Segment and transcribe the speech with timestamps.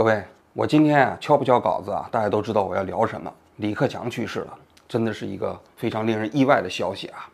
[0.00, 0.24] 各位，
[0.54, 2.08] 我今天啊敲不敲稿子啊？
[2.10, 3.30] 大家都知道我要聊什么。
[3.56, 7.28] 李克强去世了，真的是一个非常令人意外的消息啊！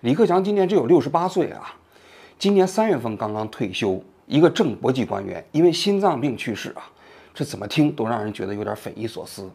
[0.00, 1.72] 李克强今年只有六十八岁啊，
[2.36, 6.82] 今年三月份刚刚退休，一个正国级官员因为心脏病去世啊，
[7.32, 9.48] 这怎么听都让人觉得有点匪夷所思。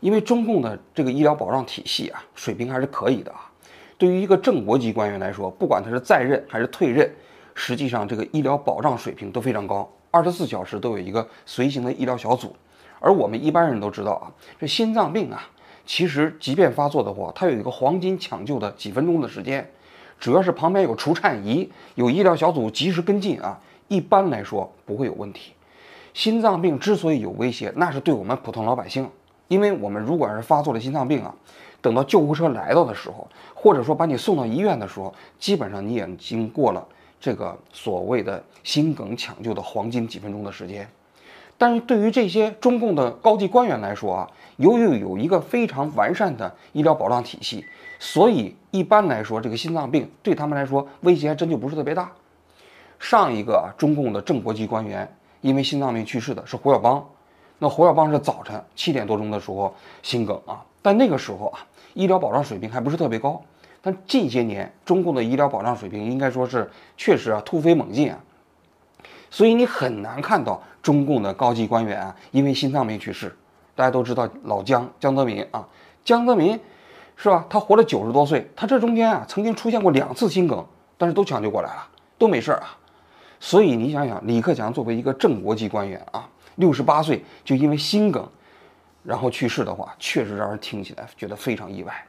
[0.00, 3.52] 因为中共的这个医疗保障体系啊，水平还是可以的啊。
[3.98, 7.12] 对于一个正国级官员来说，不管他是在任还是退任，
[7.54, 9.86] 实际上这个医疗保障水平都非常高。
[10.12, 12.54] 二十四小时都有一个随行的医疗小组，
[13.00, 14.28] 而我们一般人都知道啊，
[14.60, 15.42] 这心脏病啊，
[15.86, 19.66] 其实即便发作的话，它有一个黄金抢救的几分钟的时间，
[20.20, 25.54] 主要是旁边有除颤仪，有医疗小组及时跟进啊，一般来说不会有问题。
[26.12, 29.08] 心脏病之所以有威胁，那是对我们普通老百姓，
[29.48, 31.34] 因为我们如果是发作了心脏病啊，
[31.80, 36.86] 等到救护车来到的时候，或者说把你送到医院的时候，基本上你已经过了。
[37.22, 40.88] 这个所谓的心梗抢救的黄金几分钟的时间，
[41.56, 47.64] 但是对于这些中共的高级官员来说啊，由于有一个非常完善的医疗保障体系，
[48.00, 52.10] 所以一般来说，这个心脏病对他们来说威胁还真就不是特别大。
[52.98, 57.08] 上一个中共的正国级官员因为心脏病去世的是胡耀邦，
[57.60, 61.60] 那胡耀邦是早晨七点多钟的时候心梗啊，但那个时候啊，
[61.94, 63.40] 医疗保障水平还不是特别高。
[63.82, 68.18] 但近些年，中共的医疗保障水平应该说是确实啊突飞猛进啊，
[69.28, 73.36] 所以你很难看到中共的高级官员啊因为心脏病去世。
[73.74, 75.66] 大家都知道老江江泽民啊，
[76.04, 76.60] 江泽民
[77.16, 77.44] 是吧？
[77.48, 80.64] 他活了九十多岁，他这中间啊曾经出现过两次心梗，
[80.98, 81.88] 但是都抢救过来了，
[82.18, 82.76] 都没事啊。
[83.40, 88.28] 所以你想想，李克强作为一个正国级官员啊，六十八岁就因为心梗
[89.02, 92.06] 然后去世的话，确实让人听起来觉得非常意外。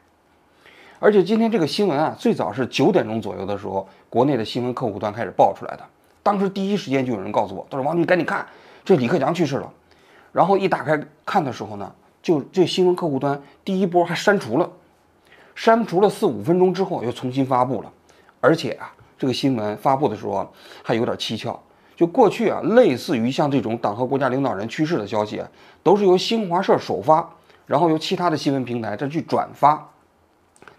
[1.03, 5.83] 而且今天这个新闻啊，最早是九点钟左右的时候，国内的新闻客户端开始爆出来的。
[6.23, 8.47] 当时第一时间就有人告诉我，他说：“王军，赶紧看，
[8.85, 9.69] 这李克强去世了。”
[10.31, 14.69] 然后一打开看的时候呢，就这新闻客户端第一波还删除了，
[15.55, 17.91] 删除了四五分钟之后又重新发布了。
[18.39, 20.49] 而且啊，这个新闻发布的时候
[20.83, 21.59] 还有点蹊跷，
[21.97, 25.43] 就过去啊，类似于像这种党和国家领导人去世的消息，
[25.83, 27.29] 都是由新华社首发，
[27.65, 29.89] 然后由其他的新闻平台再去转发。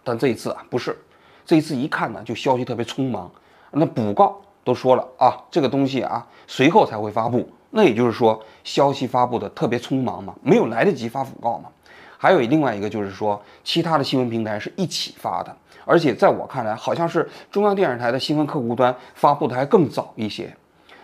[0.04, 0.96] 但这一次啊，不是，
[1.46, 3.28] 这一次一看呢，就消息特别匆忙，
[3.72, 7.48] 那补告都说了啊，这个东西啊，随后才会发布。
[7.70, 11.68] 那也就是说，消息发布的特别匆忙嘛，没有来得及发补告嘛。
[12.18, 20.54] 还有另外一个就是说，其他的新闻平台是一起发的，而且在我看来，好像是中央电视台的新闻客户端发布的还更早一些。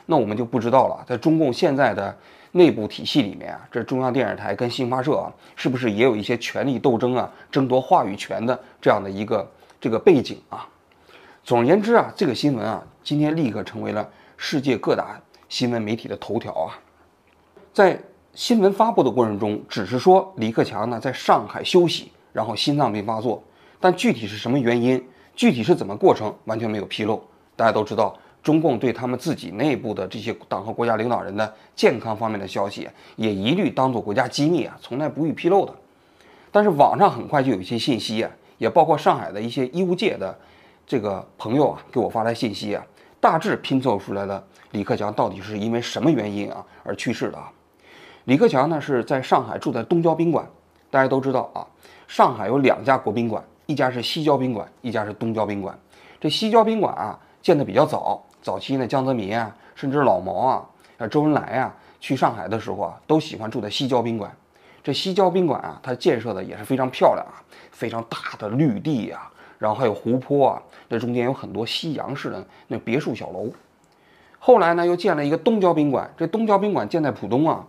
[0.06, 2.16] 那我们就不知道了，在中共现在的。
[2.52, 9.48] 内部体系里面啊，这中央电视台跟新华社啊，是不是也有一些权力斗争啊、争夺话语权的这样的一个
[9.80, 10.68] 这个背景啊？
[11.44, 16.78] 总而言之啊，这个新闻啊，今天立刻成为了世界各大新闻媒体的头条啊。
[17.72, 18.00] 在
[18.34, 23.42] 新闻发布的过程中，只是说李克强呢在上海休息，然后心脏病发作，
[23.78, 25.02] 但具体是什么原因，
[25.36, 27.22] 具体是怎么过程，完全没有披露。
[27.54, 28.16] 大家都知道。
[28.42, 35.74] 中共对他们自己内部的这些党和国家领导人的健康方面的消息，也一律当做国家机密啊，从来不予披露的。
[36.50, 40.36] 但是网上很快就有一些信息啊，也包括上海的一些医务界的
[40.86, 42.84] 这个朋友啊，给我发来信息啊，
[43.20, 47.52] 大致拼凑出来了李克强到底是因为什么原因啊而去世的啊。
[48.24, 50.48] 李克强呢是在上海住在东郊宾馆，
[50.90, 51.66] 大家都知道啊，
[52.08, 55.78] 上海有两家国宾馆，一家是西郊宾馆，一家是东郊宾馆。
[56.20, 58.22] 这西郊宾馆啊建的比较早。
[58.42, 60.32] 早期呢，江泽民啊，甚至老毛
[60.98, 64.30] 啊，周恩来啊，去上海的时候啊，都喜欢住在西郊宾馆。
[64.82, 67.36] 这西郊宾馆啊，它建设的也是非常漂亮啊，
[67.70, 73.50] 非常大的绿地啊，然后还有湖泊啊，这中间有很多西洋式的那别墅小楼。
[74.38, 76.10] 后来呢，又建了一个东郊宾馆。
[76.16, 77.62] 这东郊宾馆建在浦东啊，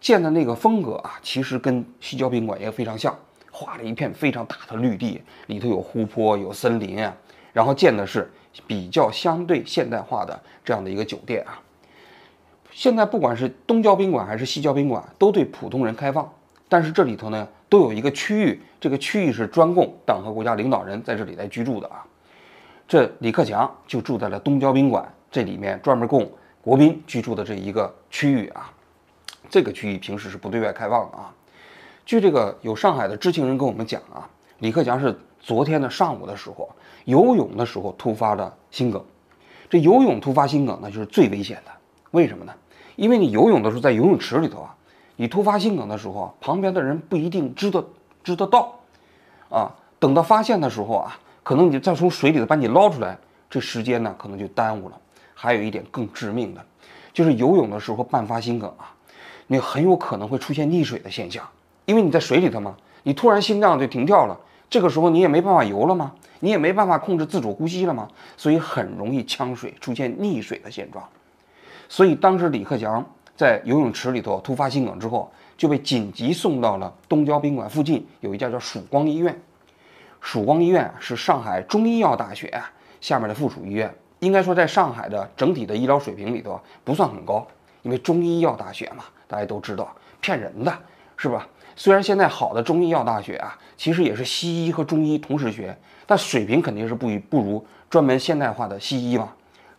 [0.00, 3.14] 建的那个风格啊，其实跟西郊宾馆也非常像，
[3.50, 7.14] 画了一片非常大的绿地，里头有湖泊，有森林啊，
[7.52, 8.32] 然后建的是。
[8.66, 11.60] 比较相对现代化的这样的一个酒店啊，
[12.70, 16.30] 现在不管是东郊宾馆还是西郊宾馆，都对普通人开放。
[16.68, 22.04] 但是这里头呢，都有一个区域，这个区域是专供党和国家领导人在这里来居住的啊。
[22.88, 26.30] 这李克强就住在了东郊宾馆这里面，专门供
[26.60, 28.72] 国宾居住的这一个区域啊。
[29.48, 31.32] 这个区域平时是不对外开放的啊。
[32.04, 34.28] 据这个有上海的知情人跟我们讲啊，
[34.58, 36.68] 李克强是昨天的上午的时候。
[37.06, 39.02] 游泳的时候突发的心梗，
[39.70, 41.70] 这游泳突发心梗那就是最危险的。
[42.10, 42.52] 为什么呢？
[42.96, 44.74] 因为你游泳的时候在游泳池里头啊，
[45.14, 47.84] 你突发心梗的时候啊，旁边的人不一定知道
[48.24, 48.74] 知得到，
[49.48, 53.16] 啊，等到发现的时候啊，可能你再从水里头把你捞出来，
[53.48, 54.98] 这时间呢可能就耽误了。
[55.32, 56.64] 还有一点更致命的，
[57.12, 58.90] 就是游泳的时候伴发心梗啊，
[59.46, 61.46] 你很有可能会出现溺水的现象，
[61.84, 62.74] 因为你在水里头嘛，
[63.04, 64.36] 你突然心脏就停跳了，
[64.68, 66.12] 这个时候你也没办法游了吗？
[66.40, 68.08] 你也没办法控制自主呼吸了吗？
[68.36, 71.06] 所以很容易呛水，出现溺水的现状。
[71.88, 73.04] 所以当时李克强
[73.36, 79.40] 在游泳池里头突发心梗之后，就被紧急送到了东郊宾馆附近有一家叫曙光医院。
[80.20, 82.52] 曙光医院是上海中医药大学
[83.00, 87.46] 下面的附属医院，应该说在上海的整体的医疗水平里头不算很高，
[87.82, 90.76] 因为中医药大学嘛，大家都知道骗人的
[91.16, 91.46] 是吧？
[91.76, 99.32] 虽然现在好的中医药大学啊，其实也是西医和中医同时学，但水平肯定是不不如专门现代化的西医嘛。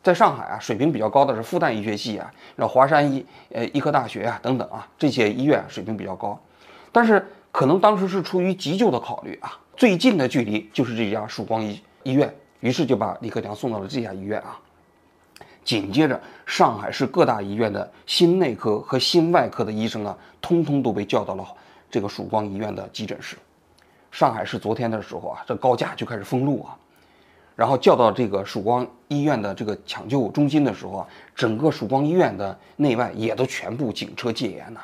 [0.04, 6.40] 在上海啊，水平比较高的是复旦医学系啊，然后华山医呃医科大学啊等等啊，这些医院水平比较高，
[6.92, 14.58] 但是可能当时是出于急救的考虑啊，最近的距离就是这家曙光医医院，于是就把李克强送到了这家医院啊。
[15.66, 21.46] 紧接着，上海市各大医院的心内科和心外科的医生啊，通通都被叫到了
[21.92, 23.36] 这个曙光医院的急诊室。
[24.18, 26.76] 上海市昨天的时候啊，这高架就开始封路啊。
[27.56, 34.82] 然后叫到这个曙光医院的这个抢救中心的时候啊，整个曙光医院的内外也都全部警车戒严呐。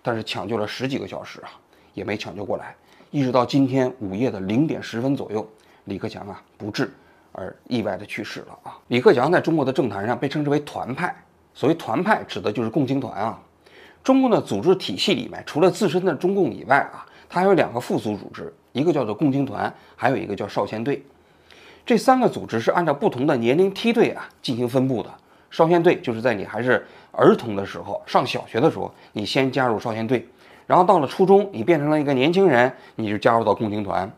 [0.00, 1.50] 但是抢救了十几个小时啊，
[1.92, 2.72] 也没抢救过来。
[3.10, 5.44] 一直到今天午夜的零点十分左右，
[5.86, 6.88] 李克强啊不治
[7.32, 8.78] 而意外的去世了啊。
[8.86, 11.12] 李克强在中国的政坛上被称之为团派，
[11.52, 13.36] 所谓团派指的就是共青团啊。
[14.04, 21.02] 中共的组织体系里面，除了自身的中共以外啊，它有两个附属组织，一个叫做共青团，还有一个叫少先队。
[21.86, 25.08] 这三个组织是按照不同的年龄梯队啊进行分布的。
[25.48, 30.26] 少先队就是在你还是儿童的时候，上小学的时候，你先加入少先队，
[30.66, 34.10] 然后到了初中，你变成了一个年轻人，你就加入到共青团，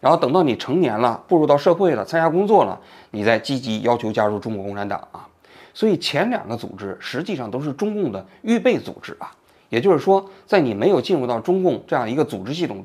[0.00, 2.80] 然后等到你成年了，步入到社会了，参加工作了，
[3.10, 5.28] 你再积极要求加入中国共产党啊。
[5.74, 9.30] 所以前两个组织实际上都是中共的预备组织啊，
[9.70, 12.84] 也就是说，在你没有进入到中共这样一个组织系统。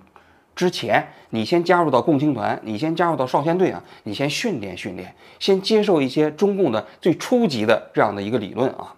[0.56, 8.96] 之前，你先加入到共青团，你先加入到少先队啊，你先训练训练，先接受一些中共的最初级的这样的一个理论啊。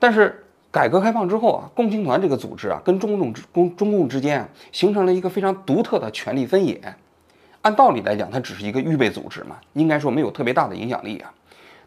[0.00, 6.80] 但是改革开放之后啊，共青团这个组织啊，跟中共之共中共之间啊，形成了一个非常独特的权力分野。
[7.60, 11.32] 按道理来讲，它只是一个预备组织嘛，应该说没有特别大的影响力啊。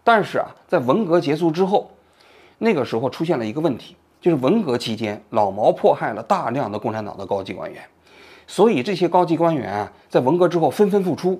[0.06, 1.92] 但是啊，在文革结束之后，
[2.60, 7.80] 那个时候出现了一个问题，就是文革期间，老毛迫害了大量的共产党的高级官员。
[8.48, 11.40] 所以这些高级官员啊，在文革之后纷纷复出，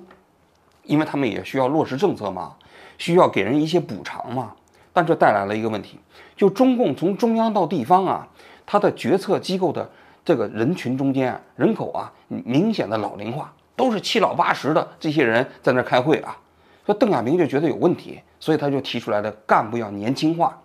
[0.84, 2.54] 因为他们也需要落实政策嘛，
[2.96, 4.52] 需要给人一些补偿嘛。
[4.92, 5.98] 但这带来了一个问题，
[6.36, 8.28] 就中共从中央到地方啊，
[8.64, 9.90] 它的决策机构的
[10.24, 16.38] 这个人群中间啊，人口啊明显的老龄化，都是七老八十的这些人在那开会啊。
[16.86, 20.56] 说邓小平就觉得有问题，所以他就提出来的干部要年轻化。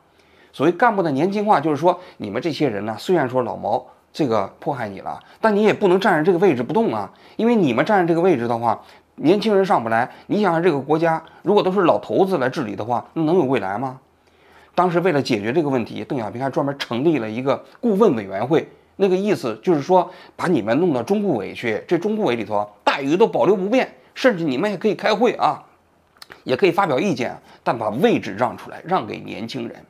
[0.53, 3.86] 所谓干部的年轻化，就是说你们这些人呢，虽然说老毛。
[4.13, 8.77] 这个迫害你了，但你也不能站在这个位置不动啊，因为你们站在这个位置的话，
[9.15, 10.12] 年轻人上不来。
[10.27, 14.01] 你想想，这个国家如果都是老头子来治理的话，那能有未来吗？
[14.75, 18.68] 当时为了解决这个问题，邓小平还专门成立了一个顾问委员会，
[18.98, 25.63] 那个意思就是说，把你们弄到中顾委去，这中顾委里头待遇都保留不变，甚至你们也可以开会啊，
[26.44, 27.33] 也可以发表意见，
[27.63, 29.86] 但把位置让出来，让给年轻人。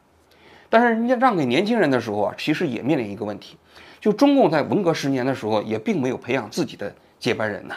[0.72, 3.58] 但是人家让给年轻人的时候啊，其实也面临一个问题。
[4.00, 7.75] 就中共在文革十年的时候，也并没有培养自己的接班人呐，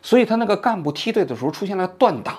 [0.00, 2.38] 所以他那个干部梯队的时候出现了断档，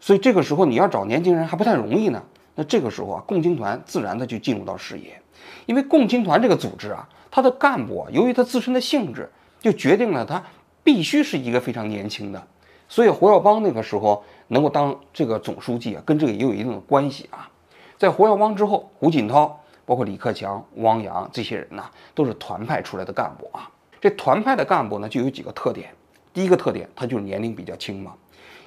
[0.00, 2.22] 所以这个时候你要找年轻人还不太容易呢。
[2.54, 5.20] 那这个时候啊，共青团自然的就进入到视野，
[5.66, 9.30] 因为共青团这个组织啊，它的干部啊，由于它自身的性质，
[9.60, 10.42] 就决定了它
[10.82, 12.44] 必须是一个非常年轻的。
[12.88, 17.48] 所以胡耀邦那个时候能够当这个总书记啊，跟这个也有一定的关系啊。
[17.98, 19.60] 在胡耀邦之后，胡锦涛。
[19.86, 21.84] 包括李克强、汪洋这些人呢，
[22.14, 23.68] 都是团派出来的干部啊。
[24.00, 25.90] 这团派的干部呢，就有几个特点。
[26.32, 28.14] 第一个特点，他就是年龄比较轻嘛，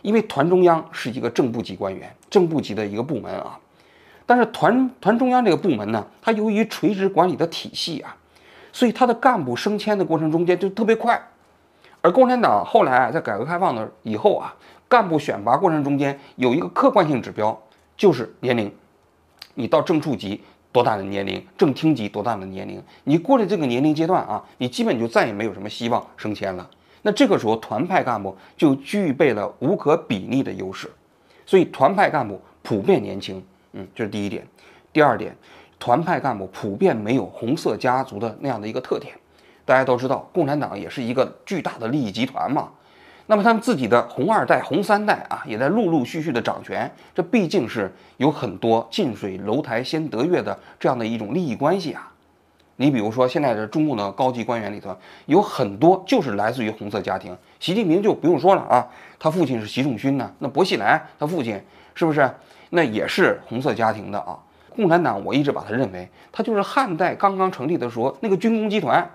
[0.04, 3.58] 因为团中央是一个正部级官员，正部级的一个部门啊。
[4.28, 8.16] 但是团团中央这个部门呢，它由于垂直管理的体系啊，
[8.72, 11.20] 所以它的干部升迁的过程中间就特别快。
[12.02, 14.54] 而共产党后来在改革开放的以后啊，
[14.88, 17.60] 干部选拔过程中间有一个客观性指标，
[17.98, 18.72] 就是年龄，
[19.58, 20.42] 你到正处级。
[20.70, 26.70] 多大的年龄，正厅级多大的年龄，你过了这个年龄阶段啊，你基本就再也没有什么希望升迁了。
[27.02, 30.92] 那这个时候，团派干部就具备了无可比拟的优势。
[31.48, 34.46] 所以，团派干部普遍年轻，嗯，这是第一点。
[34.94, 35.36] 第二点，
[35.80, 39.16] 团派干部普遍没有红色家族的那样的一个特点。
[39.66, 42.70] 大家都知道，共产党也是一个巨大的利益集团嘛。
[43.30, 46.90] 那么他们自己的红二代、红三代啊，也在陆陆续续的掌权。
[47.14, 52.10] 这毕竟是有很多近水楼台先得月的这样的一种利益关系啊。
[52.78, 57.36] 你比如说，现在的中共的高级官员里头有很多就是来自于红色家庭。
[57.60, 58.88] 习近平就不用说了啊，
[59.20, 60.32] 他父亲是习仲勋呢。
[60.40, 61.62] 那薄熙来他父亲
[61.96, 62.30] 是不是
[62.70, 64.38] 那也是红色家庭的啊？
[64.76, 69.10] 共产党我一直把他认为他就是汉代刚刚成立的时候那个军工集团，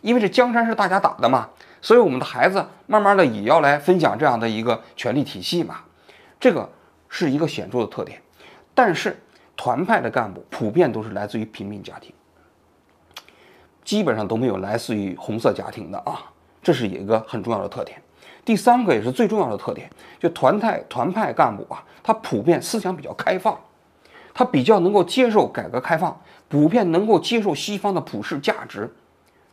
[0.00, 1.48] 因为这江山是大家打的嘛。
[1.82, 5.80] 所以我们的孩子慢慢的也要来分享这样的一个权力体系嘛，
[6.38, 6.66] 这个
[7.08, 8.22] 是一个显著的特点。
[8.72, 9.20] 但是
[9.56, 12.14] 团派的干部普遍都是来自于平民家庭，
[13.84, 16.30] 基本上都没有来自于红色家庭的啊，
[16.62, 18.00] 这是一个很重要的特点。
[18.44, 23.58] 第三个也是最重要的特点，就团派团派干部啊，他普遍思想比较开放，
[24.32, 28.94] 他比较能够接受改革开放，普遍能够接受西方的普世价值，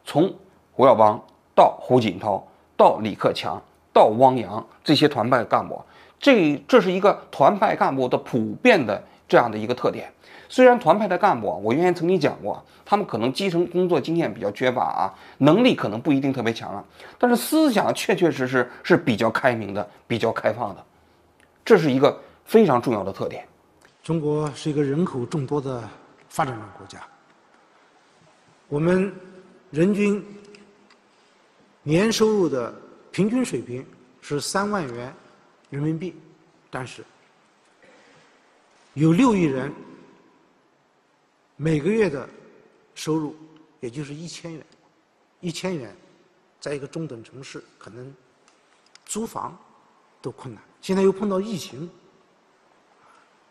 [0.06, 0.34] 从
[0.72, 1.20] 胡耀邦。
[1.60, 2.42] 到胡锦涛，
[2.78, 3.62] 到李克强，
[3.92, 5.84] 到汪洋这些团派干部，
[6.18, 10.10] 这这是一个团派干部的普遍的这样的一个特点。
[10.48, 16.82] 虽然团派的干部，我原先曾经讲过，他们可能基层工作经验比较缺乏啊，能力可能不一定特别强啊，
[17.18, 20.86] 但是思想确确实实是比较开明的，比较开放的，
[21.66, 23.46] 这是一个非常重要的特点。
[24.02, 25.84] 中国是一个人口众多的
[26.30, 27.00] 发展中国家，
[28.70, 29.14] 我们
[29.72, 30.24] 人均。
[31.84, 32.74] 年收入的
[33.12, 33.86] 平均水平
[34.22, 35.14] 是三万元
[35.70, 36.14] 人民币，
[36.70, 37.04] 但是
[38.94, 39.72] 有六亿人
[41.56, 42.28] 每个月的
[42.96, 43.36] 收入
[43.80, 44.66] 也就是一千元，
[45.40, 45.96] 一千元
[46.60, 48.14] 在一个中等城市可能
[49.06, 49.58] 租房
[50.22, 50.62] 都困难。
[50.82, 51.90] 现在又碰到疫情，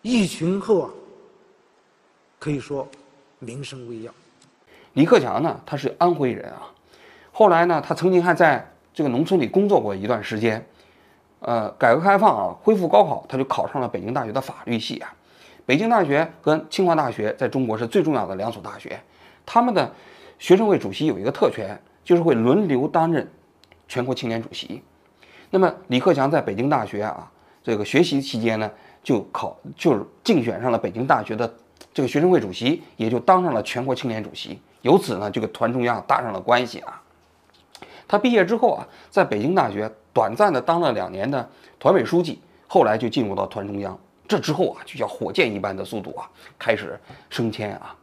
[0.03, 0.91] 疫情后啊，
[2.39, 2.87] 可以说
[3.39, 4.15] 民生危要。
[4.93, 6.75] 李克强呢，他是安徽人啊。
[7.39, 10.67] 后来呢，他曾经还在这个农村里工作过一段时间，
[11.39, 15.15] 呃，改革开放啊，恢复高考，他就考上了北京大学的法律系啊。
[15.65, 18.99] 北京大学和清华大学在中国是最重要的两所大学，
[19.47, 19.89] 他们的
[20.41, 23.25] 学生会主席有一个特权，就是会轮流担任
[23.87, 24.83] 全国青年主席。
[25.51, 27.31] 那么李克强在北京大学啊，
[27.63, 28.69] 这个学习期间呢，
[29.01, 31.55] 就考就是竞选上了北京大学的
[31.95, 37.01] 这个学生会主席，也就当上了全国青年主席，由此呢，这个团中央搭上了关系啊。
[38.09, 41.49] 他毕业之后啊，在北京大学短暂的当了两年的
[41.79, 43.97] 团委书记，后来就进入到团中央。
[44.27, 46.99] 这之后啊，就叫火箭一般的速度啊，开始
[47.31, 47.95] 升迁啊，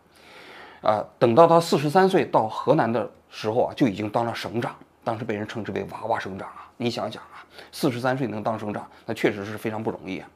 [0.81, 6.69] 啊，等到他四十三岁到河南的时候啊，就已经当了省长，当时被人称之为“娃娃省长”啊。
[6.77, 10.27] 你想想啊，四十三岁能当省长，那确实是非常不容易啊。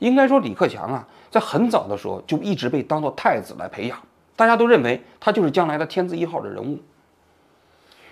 [0.00, 3.98] 应该说，李克强啊，在很早的时候就一直被当做太子来培养，
[4.34, 6.78] 大家都认为他就是将来的天字一号的人物。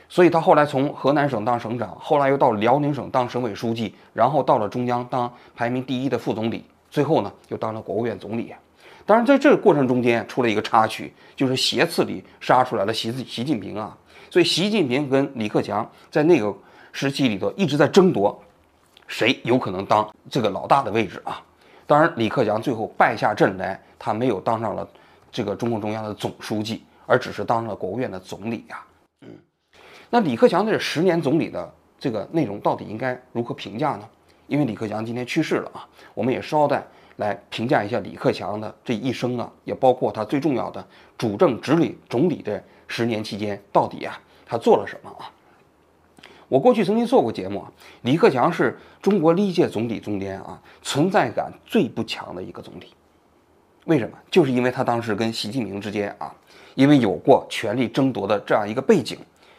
[0.09, 8.55] 所以他后来从河南省当省长，后来又到辽宁省当省委书记，然后到了中央当排名第一的副总理，最后呢又当了国务院总理。
[9.05, 13.97] 当然，在这个过程中间出了一个插曲，就是斜刺里杀出来了习习近平啊。
[14.31, 16.53] 所以习近平跟李克强在那个
[16.91, 18.37] 时期里头一直在争夺，
[19.07, 21.41] 谁有可能当这个老大的位置啊。
[21.87, 24.87] 当然，李克强最后败下阵来，他没有当上了
[25.31, 28.83] 这个中共中央的总书记，而只是当上了国务院的总理呀。
[30.11, 34.09] 那李克强这十年总理的这个内容到底应该如何评价呢？
[34.47, 36.87] 因为李克强今天去世了啊，我们也捎带
[37.17, 40.87] 来评价一下李克强的这一生啊，也包括他最重要的
[41.19, 45.27] 主政执理总理的十年期间到底啊他做了什么啊？
[46.49, 47.73] 我过去曾经做过节目啊，
[48.03, 52.95] 李克强是中国历届总理中间啊存在感最不强的一个总理，
[53.87, 54.17] 为什么？
[54.31, 56.33] 就是因为他当时跟习近平之间啊，
[56.77, 59.19] 因为有过权力争夺的这样一个背景。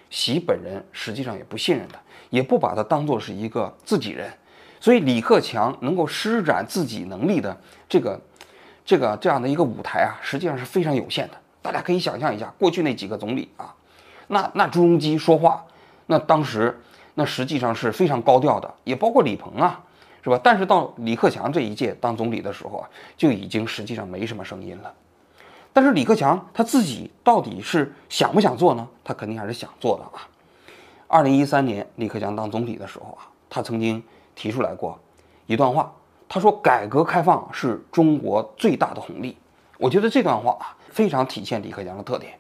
[0.10, 2.00] 习本人实际上也不信任他，
[2.30, 4.32] 也不把他当做是一个自己人，
[4.80, 7.56] 所以李克强能够施展自己能力的
[7.90, 8.20] 这个、
[8.86, 11.34] 这个这样的一个舞台啊，实际上是非常有限的。
[11.62, 13.76] 大家可以想象一下，过去那几个总理啊，
[14.28, 15.66] 那那朱镕基说话，
[16.06, 16.80] 那当时
[17.16, 19.84] 那实际上是非常高调的，也包括李鹏啊，
[20.24, 20.40] 是吧？
[20.42, 24.94] 但是到李克强这一届当总理的时候啊，就已经实际上没什么声音了。
[25.78, 28.88] 但是李克强他自己到底是想不想做呢？
[29.04, 30.26] 他肯定还是想做的啊。
[31.08, 34.02] 二零一三年李克强当总理的时候啊，他曾经
[34.34, 34.98] 提出来过
[35.46, 35.94] 一段话，
[36.28, 39.38] 他说：“改革开放是中国最大的红利。”
[39.78, 42.34] 我觉得这段话啊，非常体现李克强的特点，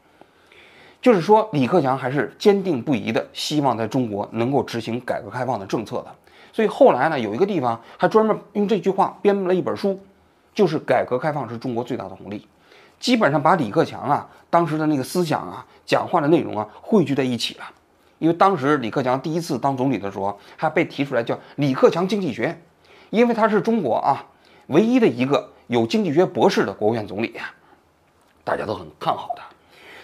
[1.00, 6.08] 就是说李克强还是坚定不移的希望在中国能够执行改革开放的政策的。
[6.51, 10.00] 所以后来呢，有一个地方还专门用这句话编了一本书，
[10.56, 12.48] 就是“改革开放是中国最大的红利”。
[12.99, 17.65] 基本上把李克强啊当时的那个思想啊、讲话的内容啊汇聚在一起了，
[18.19, 22.59] 因为当时李克强第一次当总理的时候，还被提出来叫李克强经济学，
[23.09, 24.25] 因为他是中国啊
[24.67, 27.37] 唯一的一个有经济学博士的国务院总理，
[28.43, 29.43] 大家都很看好他。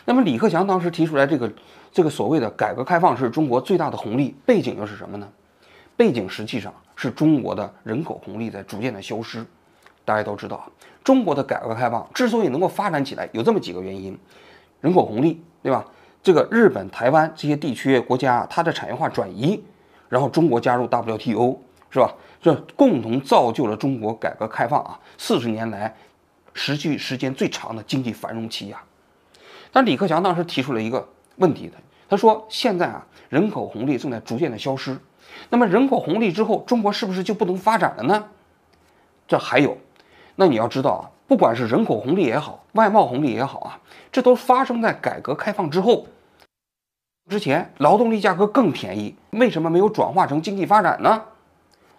[0.05, 1.51] 那么李克强当时提出来这个
[1.91, 5.27] 这个所谓的改革开放是中国最大的红利，背景又是什么呢？
[5.95, 9.45] 背景实际上是中国的人口红利在逐渐的消失。
[10.05, 10.69] 大家都知道，
[11.03, 14.17] 中国的改革开放之所以能够发展起来，有这么几个原因：
[14.81, 15.85] 人口红利，对吧？
[16.21, 19.61] 这个日本、台湾这些地区国家，它的产业化转移，
[20.07, 21.57] 然后中国加入 WTO，
[21.89, 22.13] 是吧？
[22.41, 25.93] 这共同造就了中国改革开放啊四十年来
[26.53, 28.81] 持续时间最长的经济繁荣期呀。
[29.71, 31.07] 但李克强当时提出了一个
[31.37, 31.75] 问题的，
[32.09, 34.97] 他说：现在啊，人口红利正在逐渐的消失，
[35.49, 38.27] 那么人口红利之后，中国是不是就不能发展了呢？
[39.27, 39.77] 这还有。
[40.35, 43.79] 那你要知道啊，不管是人口红利也好，外贸红利也好啊，
[44.11, 46.07] 这都发生在改革开放之后。
[47.29, 51.23] 之前劳动力价格更便宜，为什么没有转化成经济发展呢？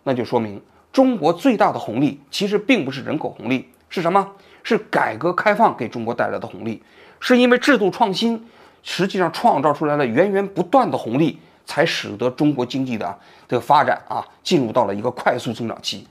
[0.02, 0.60] 那就说明
[0.92, 4.32] 中国最大的红利其实并不是人口红利，是什么？
[4.62, 6.82] 是改革开放给中国带来的红利，
[7.20, 8.46] 是因为制度创新，
[8.82, 16.06] 实际上创造出来了源源不断的红利，才使得中国经济的这个发展啊进入到了一个快速增长期。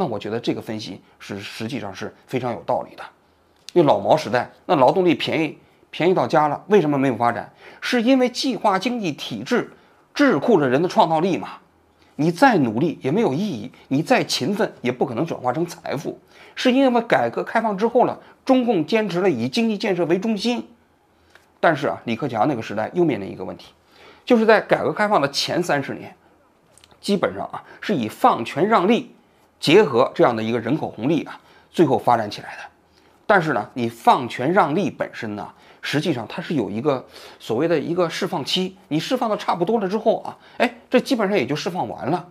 [0.00, 3.02] 那我觉得这个分析是实际上是非常有道理的，
[3.74, 5.58] 因为老毛时代那劳动力便宜
[5.90, 7.52] 便宜到家了，为什么没有发展？
[7.82, 9.70] 是因为计划经济体制
[10.14, 11.58] 桎梏了人的创造力嘛？
[12.16, 16.18] 你再努力也没有意义，你再勤奋也不可能转化成财富。
[16.54, 20.66] 是因为改革开放之后了，中共坚持了以经济建设为中心，
[21.60, 23.74] 但是啊，李克强那个时代又面临一个问题，
[24.24, 26.16] 就是在改革开放的前三十年，
[27.02, 29.14] 基本上啊是以放权让利。
[29.60, 31.38] 结合这样的一个人口红利啊，
[31.70, 32.62] 最后发展起来的。
[33.26, 35.48] 但是呢，你放权让利本身呢，
[35.82, 37.06] 实际上它是有一个
[37.38, 38.76] 所谓的一个释放期。
[38.88, 42.26] 你释放的差不多了之后啊，哎，这基本上也就释放完了。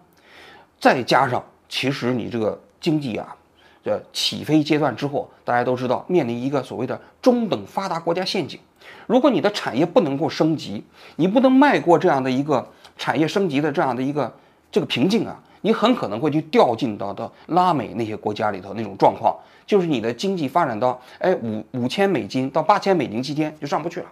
[0.77, 3.33] 再加上，其实你这个经济啊，
[3.81, 8.59] 这起飞阶段之后，大家都知道面临一个所谓的中等发达国家陷阱。
[9.07, 10.83] 如果你的产业不能够升级，
[11.15, 14.35] 你不能迈过这样的一个产业升级的这样的一个
[14.69, 15.41] 这个瓶颈啊。
[15.61, 24.05] 你很可能会去掉进到到拉美那些国家里头那种状况，就是你的经济发展到哎五五千美金到八千美金期间就上不去了。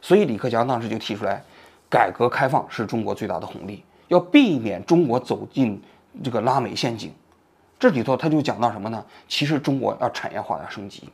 [0.00, 1.42] 所以李克强当时就提出来，
[1.90, 5.80] 改革开放是中国最大的红利，要避免中国走进
[6.22, 7.12] 这个拉美陷阱。
[7.78, 9.04] 这里头他就讲到什么呢？
[9.26, 11.08] 其实中国要产业化要升级。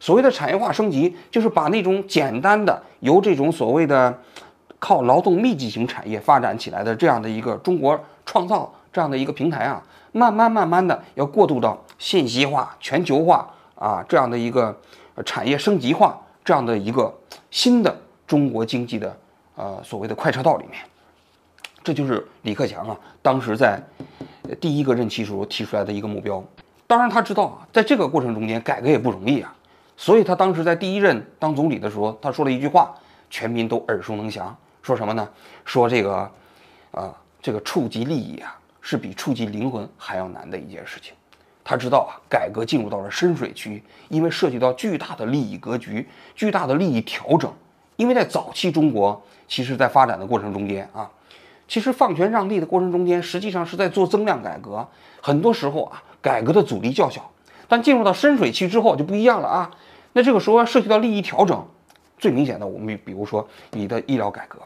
[0.00, 4.18] 所谓的产业化升级，就是把那种简单的由这种所谓的
[4.78, 7.98] 靠劳动密集型产业发展起来的这样的一个中国。
[8.26, 14.76] 创造这样的一个平台啊，慢慢慢慢的要过渡到信息化、全球化啊这样的一个
[15.24, 17.14] 产业升级化这样的一个
[17.50, 19.16] 新的中国经济的
[19.54, 20.82] 呃所谓的快车道里面，
[21.84, 23.80] 这就是李克强啊当时在
[24.60, 26.42] 第一个任期时候提出来的一个目标。
[26.88, 29.54] 当然他知道啊，在这个过程中间改革也不容易啊，
[29.96, 32.94] 所以他当时在第一任当总理的时候，他说了一句话，
[33.30, 35.28] 全民都耳熟能详，说什么呢？
[35.64, 36.30] 说这个
[36.90, 37.14] 啊。
[37.46, 41.14] 这个触及利益啊，是比触及灵魂还要难的一件事情。
[41.62, 47.48] 他知道啊，改革进入到了深水区，因为涉及到巨大的利益格局、巨大的利益调整。
[47.94, 51.08] 因为在早期中国，其实在发展的过程中间啊，
[51.68, 54.84] 其实放权让利的过程中间，实际上是在做增量改革。
[55.22, 57.30] 很多时候啊，改革的阻力较小。
[57.68, 59.70] 但进入到深水区之后就不一样了啊。
[60.14, 61.64] 那这个时候要涉及到利益调整，
[62.18, 64.58] 最明显的，我们比如说你的医疗改革。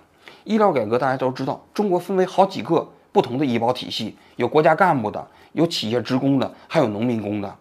[0.44, 7.54] 医疗改革大家都知道，中国分为好几个不同的医保体系，有国家干部的，有企业职工的，还有农民工的。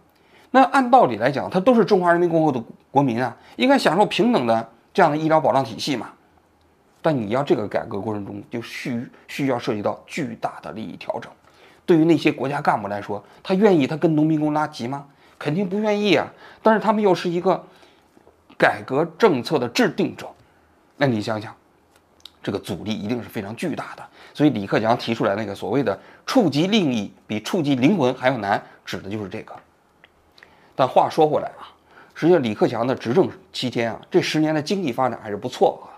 [0.51, 6.09] 那按道理来讲，他都是中华人民共和国的国民啊，应该享受平等的这样的医疗保障体系嘛。
[7.01, 11.31] 但你要这个改革过程中，就需需要涉及到巨大的利益调整。
[11.85, 15.05] 对于那些国家干部来说，他愿意他跟农民工拉齐吗？
[15.37, 16.27] 肯定不愿意啊。
[16.61, 17.63] 但是他们又是一个
[18.57, 20.27] 改革政策的制定者，
[20.97, 21.55] 那你想想。
[22.41, 29.53] 这个阻力一定是非常巨大的，所以李克强提出来那个所谓的触及利益比触及灵魂还要难，指的就是这个。
[30.75, 31.67] 但话说回来啊，
[32.15, 35.91] 实际上李克强的执政期间啊，这十年的经济发展还是不错啊，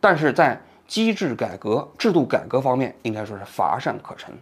[0.00, 4.36] 但是在机制改革、制度改革方面，应该说是乏善可陈。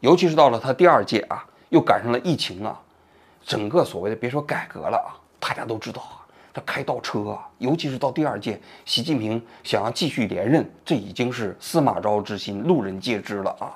[0.00, 2.78] 尤其是到了他第二届啊，又赶上了疫情啊，
[3.42, 6.25] 整个所谓的别说改革了啊，大家都知道啊。
[6.56, 13.74] 他开倒车啊，尤其是到第二届，习近平想要继续连任，这已经是司马昭之心，路人皆知了啊！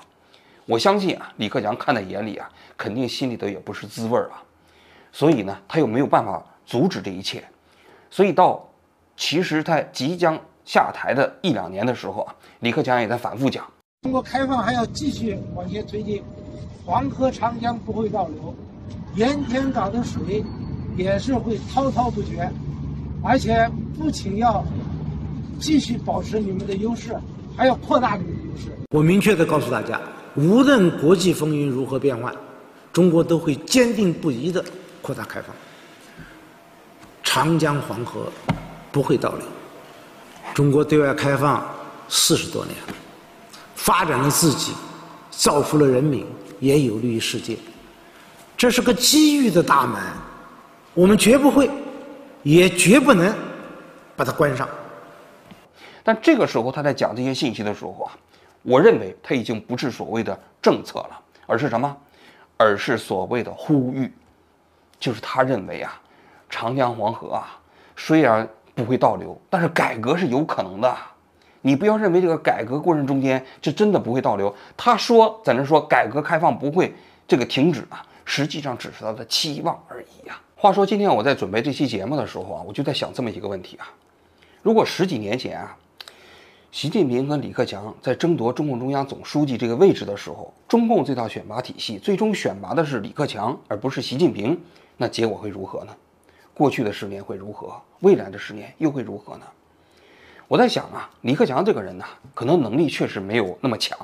[0.65, 4.41] 我相信啊，李克强看在眼里啊，肯定心里头也不是滋味儿啊。
[5.11, 7.43] 所以呢，他又没有办法阻止这一切，
[8.09, 8.67] 所以到
[9.15, 13.63] 其实他即将下台的一两年的时候啊，李克强也在反复讲，
[14.01, 16.23] 中国开放还要继续往前推进，
[16.83, 18.55] 黄河、长江不会倒流，
[19.13, 20.43] 盐田港的水
[20.97, 22.49] 也是会滔滔不绝，
[23.23, 24.65] 而且不仅要
[25.59, 27.15] 继续保持你们的优势，
[27.55, 28.75] 还要扩大你们的优势。
[28.89, 29.99] 我明确的告诉大家，
[30.35, 32.33] 无论国际风云如何变幻，
[32.91, 34.63] 中国都会坚定不移的
[35.01, 35.55] 扩大开放。
[37.23, 38.31] 长江黄河
[38.91, 39.41] 不会倒流。
[40.53, 41.63] 中国对外开放
[42.09, 42.75] 四十多年，
[43.75, 44.73] 发展了自己，
[45.29, 46.25] 造福了人民，
[46.59, 47.57] 也有利于世界。
[48.57, 50.01] 这是个机遇的大门，
[50.93, 51.69] 我们绝不会，
[52.43, 53.33] 也绝不能
[54.15, 54.67] 把它关上。
[56.03, 58.11] 但这个时候他在讲这些信息的时候啊，
[58.63, 61.97] 我认为他已经不是所谓的政策了，而是什么？
[62.57, 64.11] 而是所谓的呼吁，
[64.99, 65.99] 就是他认为啊。
[66.53, 67.57] 长江黄河啊，
[67.95, 70.93] 虽然不会倒流，但是改革是有可能的。
[71.61, 74.53] 你不要认为这个改革过程中间就真的不会倒流。
[74.75, 76.93] 他说在那说改革开放不会
[77.25, 80.37] 这个停止啊，实际上只是他的期望而已呀。
[80.61, 83.89] 话说今天我在准备这期节目的时候啊，我就在想这么一个问题啊：
[84.61, 85.75] 如果十几年前啊，
[86.71, 94.61] 习近平和李克强在争夺中共中央总书记这个位置的时候，中共这套选拔体系最终选拔的是李克强而不是习近平，
[94.97, 95.95] 那结果会如何呢？
[96.53, 97.81] 过去的十年会如何？
[98.01, 99.45] 未来的十年又会如何呢？
[100.47, 103.97] 我在想啊，李克强这个人呢，可能能力确实没有那么强，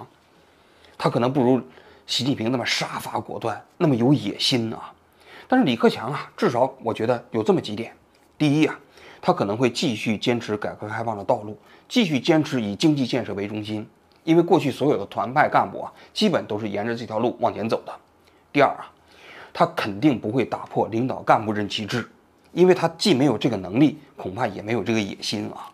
[0.97, 1.61] 他可能不如
[2.07, 4.91] 习近平那么杀伐果断，那么有野心啊。
[5.47, 7.95] 但是李克强啊，至少我觉得有这么几点：
[8.37, 8.79] 第一啊，
[9.21, 11.57] 他可能会继续坚持改革开放的道路，
[11.87, 13.87] 继续坚持以经济建设为中心，
[14.23, 17.93] 因为过去所有的团派干部啊，基本都是沿着这条路往前走的。
[18.51, 18.91] 第二啊，
[19.53, 22.07] 他肯定不会打破领导干部任期制。
[22.53, 25.69] 因为他既没有这个能力，恐怕也没有这个野心啊。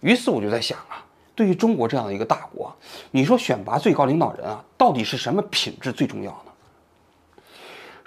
[0.00, 1.04] 于是我就在想啊，
[1.36, 2.74] 对于中国这样的一个大国，
[3.12, 6.49] 你说选拔最高领导人啊，到底是什么品质最重要呢？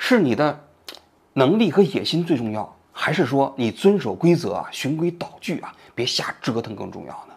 [0.06, 0.60] 是你的
[1.32, 7.34] 能力和野心最重要，还是说你遵守规则啊、循规蹈矩啊、别瞎折腾更重要呢？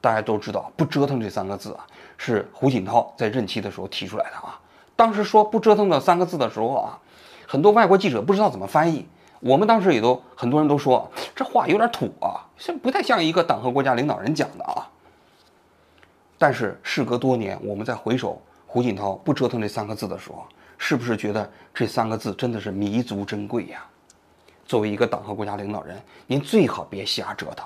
[0.00, 1.86] 大家都知道，不折腾这三个字啊，
[2.18, 4.58] 是胡锦涛在任期的时候提出来的啊。
[4.96, 6.98] 当时说不折腾的三个字的时候啊，
[7.46, 9.06] 很多外国记者不知道怎么翻译。
[9.38, 14.90] 我们当时也都很多人都说这话有点土啊，像不太像一个党和国家领导人讲的啊。
[16.36, 20.44] 但是事隔多年，我们再回首胡锦涛不折腾这三个字的时候，
[20.84, 23.84] 是不是觉得这三个字真的是弥足珍贵呀？
[24.66, 27.64] 作为一个党和国家领导人，您最好别瞎折腾，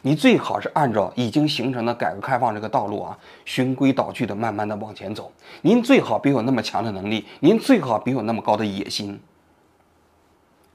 [0.00, 5.30] 你最好是按照已经形成的改革开放这个道路啊，循规蹈矩的慢慢的往前走。
[5.60, 9.20] 您最好别有那么强的能力，您最好别有那么高的野心。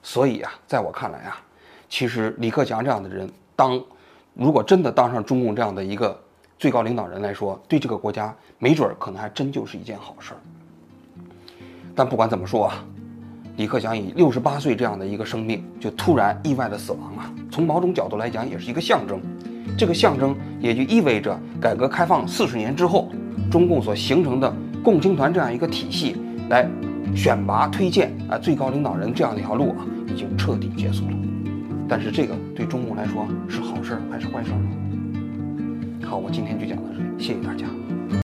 [0.04, 1.42] 所以啊，在我看来啊，
[1.90, 3.84] 其实李克强这样的人当，
[4.36, 6.22] 如果真的当上中共这样的一个
[6.60, 10.40] 最高领导人来说，对这个国家没准儿可能还真就是一件好事儿。
[11.96, 12.84] 但不管怎么说啊，
[13.58, 19.20] 李克强以六十八岁这样的一个生命就突然意外的死亡啊，从某种角度来讲也是一个象征。
[19.78, 23.10] 这个象征也就意味着改革开放四十年之后，
[23.52, 26.16] 中共所形成的共青团这样一个体系
[26.50, 26.70] 来。
[27.16, 31.14] 选拔推荐啊，最高领导人这样一条路啊，已经彻底结束了。
[31.88, 36.08] 但是这个对中共来说是好事还是坏事呢？
[36.08, 37.66] 好，我今天就讲到这里，谢谢大家。